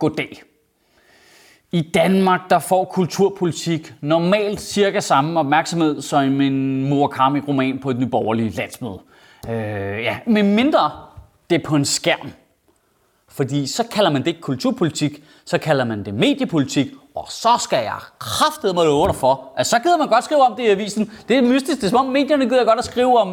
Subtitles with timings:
[0.00, 0.42] goddag.
[1.72, 8.56] I Danmark der får kulturpolitik normalt cirka samme opmærksomhed som en Murakami-roman på et nyborgerligt
[8.56, 8.98] landsmøde.
[9.48, 10.90] Øh, ja, med mindre
[11.50, 12.30] det er på en skærm.
[13.28, 16.90] Fordi så kalder man det ikke kulturpolitik, så kalder man det mediepolitik,
[17.20, 20.40] og så skal jeg kraftedeme mig love dig for, at så gider man godt skrive
[20.40, 21.12] om det i avisen.
[21.28, 23.28] Det er mystisk, det er som om medierne gider godt at skrive om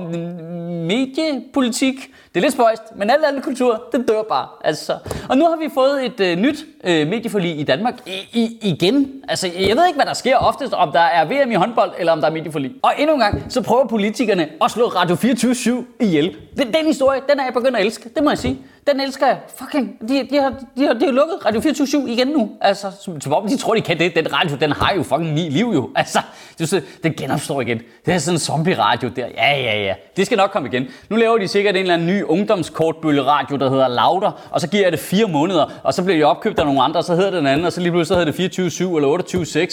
[0.88, 1.96] mediepolitik.
[2.34, 4.48] Det er lidt spøjst, men alt andet kultur, den dør bare.
[4.64, 4.98] Altså.
[5.30, 9.24] Og nu har vi fået et øh, nyt øh, medieforlig i Danmark I, i, igen.
[9.28, 12.12] Altså, jeg ved ikke, hvad der sker oftest, om der er VM i håndbold, eller
[12.12, 12.72] om der er medieforlig.
[12.82, 16.36] Og endnu en gang, så prøver politikerne at slå Radio 24-7 ihjel.
[16.58, 18.60] Den, den historie, den er jeg begyndt at elske, det må jeg sige.
[18.92, 19.38] Den elsker jeg.
[19.56, 22.52] Fucking, de, de, har, de, har, de har lukket Radio 24 igen nu.
[22.62, 24.16] Altså, som, som om de tror, de kan det.
[24.16, 25.90] Den radio, den har jo fucking ni liv jo.
[25.96, 26.20] Altså,
[26.60, 27.82] det er, den genopstår igen.
[28.06, 29.26] Det er sådan en zombie-radio der.
[29.38, 29.94] Ja, ja, ja.
[30.18, 30.88] Det skal nok komme igen.
[31.10, 34.32] Nu laver de sikkert en eller anden ny ungdomskortbølle-radio, der hedder Louder.
[34.52, 37.00] og så giver jeg det fire måneder, og så bliver jeg opkøbt af nogle andre,
[37.00, 39.10] og så hedder det den anden, og så lige pludselig så hedder det 24-7 eller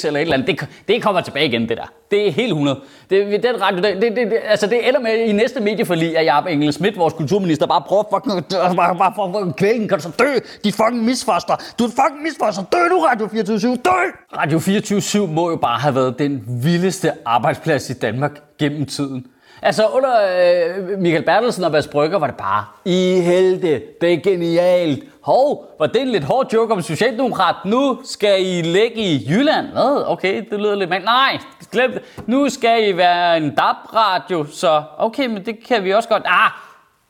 [0.02, 0.46] 28-6 eller et eller andet.
[0.46, 1.92] Det, det kommer tilbage igen, det der.
[2.14, 2.80] Det er helt 100.
[3.10, 6.46] Det, den radio, det, det, det, altså det ender med i næste medieforlig, at Jacob
[6.46, 8.44] Engel Schmidt, vores kulturminister, bare prøver fucking,
[8.76, 10.24] bare, bare for fucking kvælen, kan du så dø,
[10.64, 11.54] de fucking misfoster.
[11.78, 13.90] Du er fucking misfoster, dø du Radio 24 dø!
[14.36, 19.26] Radio 24 må jo bare have været den vildeste arbejdsplads i Danmark gennem tiden.
[19.62, 24.16] Altså under øh, Michael Bertelsen og Mads Brygger var det bare, I helte, det er
[24.20, 25.04] genialt.
[25.20, 27.54] Hov, var det en lidt hård joke om Socialdemokrat?
[27.64, 29.66] Nu skal I ligge i Jylland.
[29.66, 30.04] Hvad?
[30.06, 31.04] Okay, det lyder lidt mand.
[31.04, 31.38] Nej,
[31.75, 32.03] glem det.
[32.27, 36.22] Nu skal I være en DAB-radio, så okay, men det kan vi også godt.
[36.27, 36.50] Ah,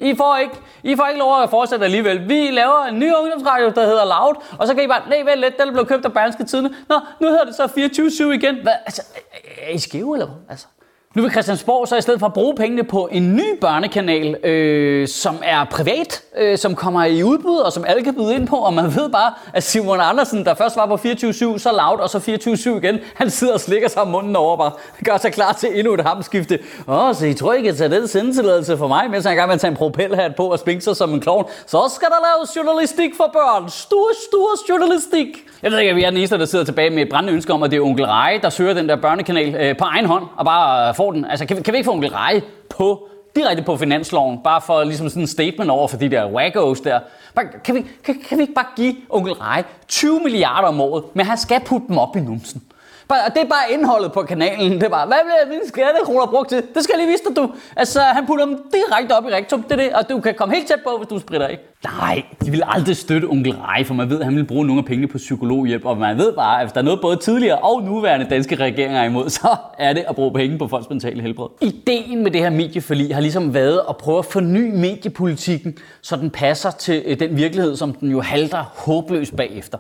[0.01, 2.29] i får ikke, I får ikke lov at fortsætte alligevel.
[2.29, 5.39] Vi laver en ny ungdomsradio, der hedder Loud, og så kan I bare, nej, vel
[5.39, 6.75] lidt, den blev købt af Berlingske Tidene.
[6.89, 8.57] Nå, nu hedder det så 24-7 igen.
[8.63, 9.03] Hvad, altså,
[9.63, 10.37] er I skæve eller hvad?
[10.49, 10.67] Altså.
[11.15, 15.09] Nu vil Christiansborg så i stedet for at bruge pengene på en ny børnekanal, øh,
[15.09, 18.57] som er privat, øh, som kommer i udbud, og som alle kan byde ind på,
[18.57, 22.11] og man ved bare, at Simon Andersen, der først var på 24-7, så loud, og
[22.11, 24.71] så 24-7 igen, han sidder og slikker sig om munden over bare,
[25.05, 26.59] gør sig klar til endnu et hamskifte.
[26.89, 29.39] Åh, så I tror, I kan tage den sendetilladelse for mig, mens han er i
[29.39, 31.45] gang med at tage en propelhat på og spinke sig som en klovn.
[31.67, 33.69] Så skal der laves journalistik for børn.
[33.69, 35.27] Stor, stor journalistik.
[35.63, 37.53] Jeg ved ikke, at vi er den eneste, der sidder tilbage med et brændende ønske
[37.53, 40.25] om, at det er onkel Rej, der søger den der børnekanal øh, på egen hånd,
[40.37, 41.25] og bare øh, får den.
[41.25, 44.85] Altså, kan vi, kan vi ikke få onkel Rej på direkte på finansloven, bare for
[44.85, 47.01] ligesom sådan en statement over for de der wackos der.
[47.35, 51.05] Bare, kan, vi, kan, kan vi ikke bare give onkel Rej 20 milliarder om året,
[51.15, 52.63] men han skal putte dem op i numsen?
[53.09, 54.73] Bare, det er bare indholdet på kanalen.
[54.73, 56.63] Det er bare, hvad bliver mine skattekroner brugt til?
[56.75, 57.51] Det skal jeg lige vise dig, du.
[57.77, 59.63] Altså, han putter dem direkte op i rektum.
[59.63, 61.63] Det er det, og du kan komme helt tæt på, hvis du spritter ikke.
[61.85, 64.79] Nej, de vil aldrig støtte onkel Rej, for man ved, at han vil bruge nogle
[64.79, 65.85] af pengene på psykologhjælp.
[65.85, 69.01] Og man ved bare, at hvis der er noget både tidligere og nuværende danske regeringer
[69.01, 71.49] er imod, så er det at bruge penge på folks mentale helbred.
[71.61, 76.31] Ideen med det her medieforlig har ligesom været at prøve at forny mediepolitikken, så den
[76.31, 79.79] passer til øh, den virkelighed, som den jo halter håbløst bagefter.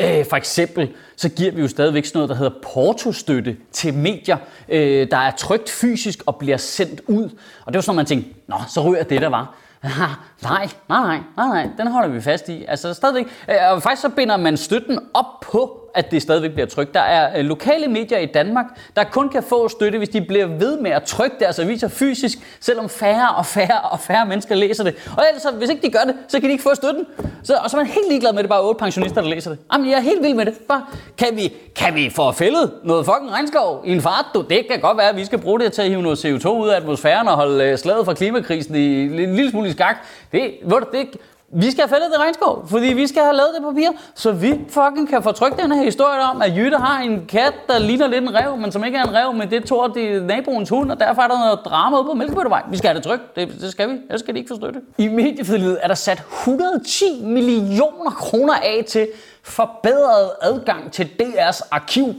[0.00, 4.36] Øh, for eksempel, så giver vi jo stadigvæk sådan noget, der hedder portostøtte til medier,
[4.68, 7.30] øh, der er trygt fysisk og bliver sendt ud.
[7.64, 9.54] Og det er sådan, man tænker, nå, så ryger det, der var.
[9.84, 10.08] nej,
[10.42, 12.64] nej, nej, nej, nej, den holder vi fast i.
[12.68, 16.66] Altså stadigvæk, øh, og faktisk så binder man støtten op på at det stadigvæk bliver
[16.66, 16.94] trykt.
[16.94, 18.66] Der er øh, lokale medier i Danmark,
[18.96, 22.38] der kun kan få støtte, hvis de bliver ved med at trykke deres aviser fysisk,
[22.60, 24.94] selvom færre og færre og færre mennesker læser det.
[25.16, 27.06] Og ellers, hvis ikke de gør det, så kan de ikke få støtten.
[27.42, 29.28] Så, og så er man helt ligeglad med, at det er bare otte pensionister, der
[29.28, 29.58] læser det.
[29.72, 30.54] Jamen, jeg er helt vild med det.
[30.68, 30.84] Bare,
[31.18, 34.24] kan, vi, kan vi få fældet noget fucking regnskov i en fart?
[34.34, 36.48] Du, det kan godt være, at vi skal bruge det til at hive noget CO2
[36.48, 39.96] ud af atmosfæren og holde øh, slaget fra klimakrisen i en lille smule i skak.
[40.32, 41.20] Det, det, det,
[41.52, 44.60] vi skal have fældet det regnskov, fordi vi skal have lavet det papir, så vi
[44.68, 48.06] fucking kan få trykt den her historie om, at Jytte har en kat, der ligner
[48.06, 50.68] lidt en rev, men som ikke er en rev, men det tror det er naboens
[50.68, 52.62] hund, og derfor er der noget drama ude på Mælkebøttevej.
[52.70, 54.80] Vi skal have det trykt, det, det skal vi, ellers skal de ikke få støtte.
[54.98, 59.08] I mediefrihed er der sat 110 millioner kroner af til
[59.42, 62.14] forbedret adgang til DR's arkiv.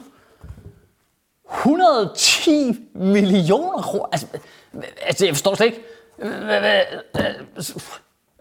[1.54, 4.06] 110 millioner kroner?
[4.12, 4.28] Altså,
[5.02, 5.84] altså jeg forstår slet ikke.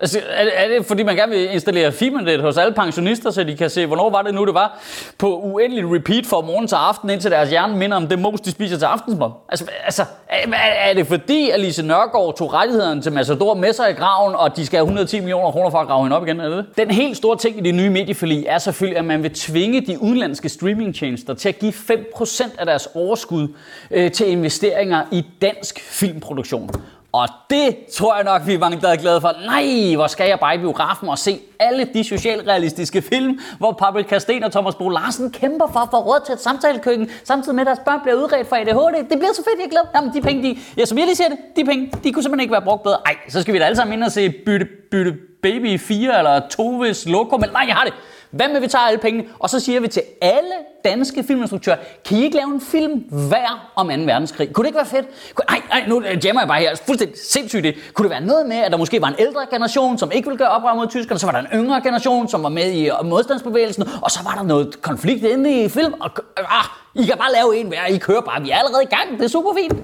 [0.01, 3.45] Altså, er, det, er det fordi, man gerne vil installere Fibernet hos alle pensionister, så
[3.45, 4.81] de kan se, hvornår var det nu, det var
[5.19, 8.51] på uendelig repeat fra morgen til aften, indtil deres hjerne minder om det mos, de
[8.51, 9.31] spiser til aftensmad?
[9.49, 13.91] Altså, altså er, er, det fordi, at Lise Nørgaard tog rettighederne til Massador med sig
[13.91, 16.41] i graven, og de skal have 110 millioner kroner for at grave hende op igen?
[16.41, 16.67] Er det?
[16.77, 20.03] Den helt store ting i det nye medieforlig er selvfølgelig, at man vil tvinge de
[20.03, 23.49] udenlandske streamingtjenester til at give 5% af deres overskud
[23.91, 26.71] øh, til investeringer i dansk filmproduktion.
[27.19, 29.33] Og det tror jeg nok, vi er mange, der er glade for.
[29.47, 34.19] Nej, hvor skal jeg bare i biografen og se alle de socialrealistiske film, hvor Paprika
[34.19, 37.63] Sten og Thomas Bo Larsen kæmper for at få råd til et samtalekøkken, samtidig med
[37.63, 39.11] at deres børn bliver udredt for ADHD.
[39.11, 39.87] Det bliver så fedt, jeg glæder.
[39.95, 42.41] Jamen, de penge, de, ja, som jeg lige siger det, de penge, de kunne simpelthen
[42.41, 42.99] ikke være brugt bedre.
[43.07, 46.41] Ej, så skal vi da alle sammen ind og se Bytte, bytte Baby 4 eller
[46.51, 47.95] Toves Loco, men nej, jeg har det.
[48.31, 50.53] Hvad med, at vi tager alle pengene, og så siger vi til alle
[50.85, 53.93] danske filminstruktører, kan I ikke lave en film hver om 2.
[53.95, 54.53] verdenskrig?
[54.53, 55.07] Kunne det ikke være fedt?
[55.51, 56.77] Nej, nej, nu øh, jammer jeg bare her.
[56.87, 57.75] Fuldstændig sindssygt det.
[57.95, 60.39] Kunne det være noget med, at der måske var en ældre generation, som ikke ville
[60.39, 62.95] gøre oprør mod tyskerne, så var der en yngre generation, som var med i øh,
[63.05, 66.65] modstandsbevægelsen, og så var der noget konflikt inde i film, og øh, ah,
[66.95, 69.25] I kan bare lave en hver, I kører bare, vi er allerede i gang, det
[69.25, 69.79] er super fint.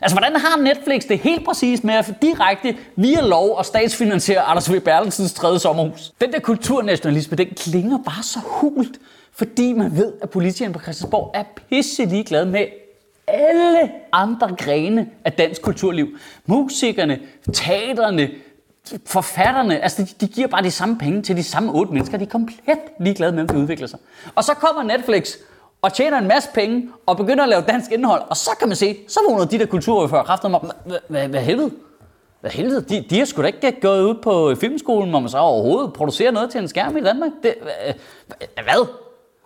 [0.00, 4.72] Altså, hvordan har Netflix det helt præcist med at direkte via lov og statsfinansiere Anders
[4.72, 4.80] V.
[4.80, 6.12] Bertelsens tredje sommerhus?
[6.20, 8.98] Den der kulturnationalisme, den klinger bare så hult,
[9.32, 12.66] fordi man ved, at politikerne på Christiansborg er pisse ligeglade med
[13.26, 16.08] alle andre grene af dansk kulturliv.
[16.46, 17.18] Musikerne,
[17.52, 18.30] teaterne,
[19.06, 22.18] forfatterne, altså de, de giver bare de samme penge til de samme otte mennesker.
[22.18, 23.98] De er komplet ligeglade med, om de udvikler sig.
[24.34, 25.32] Og så kommer Netflix
[25.82, 28.76] og tjener en masse penge og begynder at lave dansk indhold, og så kan man
[28.76, 30.66] se, så vågner de der kulturordfører kraften op.
[31.08, 31.70] Hvad helvede?
[32.40, 32.80] Hvad helvede?
[32.80, 36.30] De, de har sgu da ikke gået ud på filmskolen, hvor man så overhovedet producerer
[36.30, 37.30] noget til en skærm i Danmark.
[37.42, 37.54] Det,
[38.54, 38.86] hvad?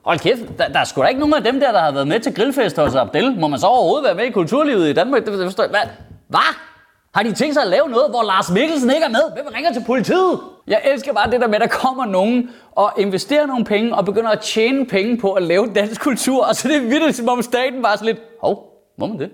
[0.05, 2.09] Hold kæft, der, der er sgu da ikke nogen af dem der, der har været
[2.09, 3.41] med til grillfest hos Abdel.
[3.41, 5.25] Må man så overhovedet være med i kulturlivet i Danmark?
[5.25, 5.71] Det, det forstår jeg.
[5.71, 5.81] Hvad?
[6.29, 6.72] Hvad?
[7.15, 9.33] Har de tænkt sig at lave noget, hvor Lars Mikkelsen ikke er med?
[9.35, 10.41] Hvem ringer til politiet?
[10.67, 14.05] Jeg elsker bare det der med, at der kommer nogen og investerer nogle penge og
[14.05, 16.45] begynder at tjene penge på at lave dansk kultur.
[16.45, 19.31] Og så det er vildt, som om staten bare så lidt, hov, må man det?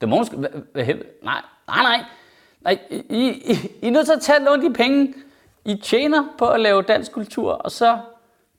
[0.00, 0.84] Det må man sgu, hvad.
[0.84, 2.04] Nej, nej, nej.
[2.60, 5.14] nej I, I, I er nødt til at tage nogle af de penge,
[5.64, 7.98] I tjener på at lave dansk kultur, og så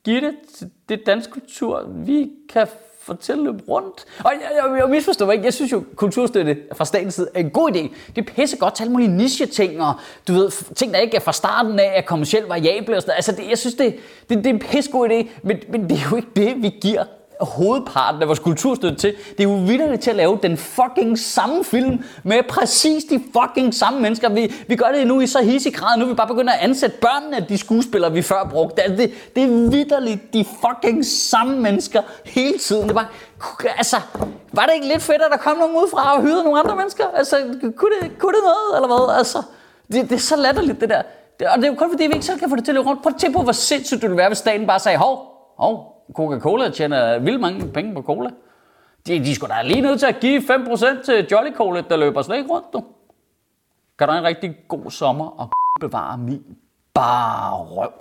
[0.06, 2.68] give det til det dansk kultur, vi kan
[3.02, 4.06] fortælle dem rundt.
[4.24, 5.46] Og jeg, jeg, jeg misforstår mig ikke.
[5.46, 7.94] Jeg synes jo, kulturstøtte fra statens side er en god idé.
[8.16, 9.94] Det er pisse godt til alle mulige niche-ting, og
[10.28, 13.32] du ved, ting, der ikke er fra starten af, er kommersielt variable og sådan Altså,
[13.32, 13.96] det, jeg synes, det,
[14.30, 16.70] det, det er en pisse god idé, men, men det er jo ikke det, vi
[16.82, 17.04] giver
[17.40, 19.14] hovedparten af vores kulturstøtte til.
[19.38, 23.74] Det er jo vildt til at lave den fucking samme film med præcis de fucking
[23.74, 24.30] samme mennesker.
[24.30, 25.98] Vi, vi gør det nu i så hissig grad.
[25.98, 28.82] Nu er vi bare begyndt at ansætte børnene af de skuespillere, vi før brugte.
[28.88, 32.88] Det, det, det er vidderligt de fucking samme mennesker hele tiden.
[32.88, 33.12] Det var,
[33.78, 33.98] altså,
[34.54, 37.04] var det ikke lidt fedt, at der kom nogen udefra og hyrede nogle andre mennesker?
[37.16, 39.18] Altså, kunne det, kunne det noget, eller hvad?
[39.18, 39.42] Altså,
[39.92, 41.02] det, det er så latterligt, det der.
[41.52, 42.90] Og det er jo kun fordi, vi ikke selv kan få det til at løbe
[42.90, 43.02] rundt.
[43.02, 45.26] Prøv at tænke på, hvor sindssygt det ville være, hvis staten bare sagde, hov,
[45.58, 48.30] hov, Coca-Cola tjener vildt mange penge på cola.
[49.08, 52.22] De, de skulle da lige nødt til at give 5% til Jolly Cola, der løber
[52.22, 52.84] slet ikke rundt, du.
[54.00, 56.58] Kan du en rigtig god sommer og bevare min
[56.94, 57.92] bare røv.